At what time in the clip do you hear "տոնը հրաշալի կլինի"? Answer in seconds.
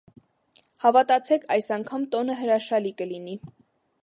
2.17-3.39